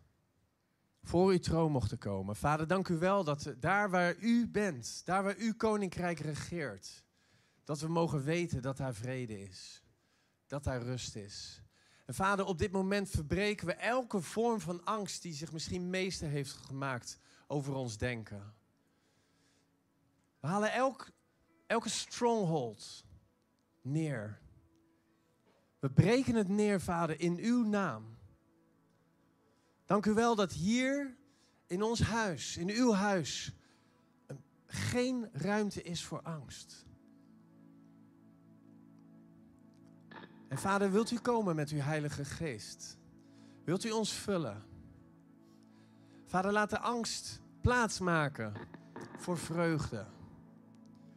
voor 1.04 1.32
uw 1.32 1.40
troon 1.40 1.72
mochten 1.72 1.98
komen. 1.98 2.36
Vader, 2.36 2.68
dank 2.68 2.88
u 2.88 2.98
wel 2.98 3.24
dat 3.24 3.54
daar 3.60 3.90
waar 3.90 4.16
u 4.18 4.48
bent, 4.48 5.02
daar 5.06 5.24
waar 5.24 5.36
uw 5.38 5.54
koninkrijk 5.56 6.20
regeert, 6.20 7.04
dat 7.64 7.80
we 7.80 7.88
mogen 7.88 8.24
weten 8.24 8.62
dat 8.62 8.78
daar 8.78 8.94
vrede 8.94 9.42
is, 9.42 9.84
dat 10.48 10.64
daar 10.64 10.82
rust 10.82 11.16
is. 11.16 11.62
En 12.06 12.14
vader, 12.14 12.46
op 12.46 12.58
dit 12.58 12.72
moment 12.72 13.10
verbreken 13.10 13.68
we 13.68 13.74
elke 13.74 14.22
vorm 14.22 14.60
van 14.60 14.84
angst 14.84 15.22
die 15.22 15.34
zich 15.34 15.52
misschien 15.52 15.90
meester 15.90 16.28
heeft 16.28 16.52
gemaakt 16.52 17.20
over 17.48 17.74
ons 17.74 17.98
denken. 17.98 18.54
We 20.44 20.50
halen 20.50 20.72
elk, 20.72 21.08
elke 21.68 21.90
stronghold 21.90 23.06
neer. 23.82 24.40
We 25.80 25.90
breken 25.90 26.36
het 26.36 26.48
neer, 26.48 26.82
vader, 26.82 27.20
in 27.20 27.38
uw 27.38 27.64
naam. 27.64 28.18
Dank 29.86 30.06
u 30.06 30.14
wel 30.14 30.36
dat 30.36 30.52
hier 30.52 31.16
in 31.68 31.84
ons 31.84 32.02
huis, 32.02 32.58
in 32.58 32.70
uw 32.70 32.94
huis, 32.94 33.52
geen 34.68 35.30
ruimte 35.34 35.82
is 35.82 36.04
voor 36.04 36.22
angst. 36.22 36.86
En 40.48 40.58
vader, 40.58 40.92
wilt 40.92 41.12
u 41.12 41.18
komen 41.18 41.56
met 41.56 41.70
uw 41.70 41.80
Heilige 41.80 42.26
Geest? 42.26 42.98
Wilt 43.64 43.84
u 43.84 43.92
ons 43.92 44.14
vullen? 44.14 44.64
Vader, 46.26 46.52
laat 46.52 46.70
de 46.70 46.80
angst 46.80 47.42
plaatsmaken 47.62 48.54
voor 49.18 49.38
vreugde. 49.38 50.13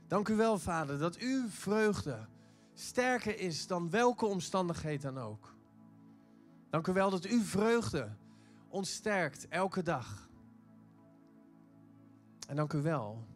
Dank 0.06 0.28
u 0.28 0.36
wel, 0.36 0.58
Vader, 0.58 0.98
dat 0.98 1.16
uw 1.16 1.48
vreugde 1.48 2.26
sterker 2.74 3.38
is 3.38 3.66
dan 3.66 3.90
welke 3.90 4.26
omstandigheid 4.26 5.02
dan 5.02 5.18
ook. 5.18 5.54
Dank 6.70 6.86
u 6.86 6.92
wel 6.92 7.10
dat 7.10 7.24
uw 7.24 7.42
vreugde 7.42 8.16
ons 8.68 8.94
sterkt 8.94 9.48
elke 9.48 9.82
dag. 9.82 10.28
En 12.48 12.56
dank 12.56 12.72
u 12.72 12.82
wel 12.82 13.26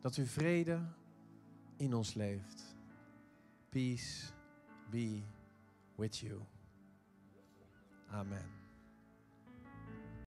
dat 0.00 0.14
uw 0.14 0.26
vrede 0.26 0.80
in 1.76 1.94
ons 1.94 2.14
leeft. 2.14 2.76
Peace 3.68 4.32
be 4.90 5.22
with 5.96 6.18
you. 6.18 6.40
Amen. 8.10 8.61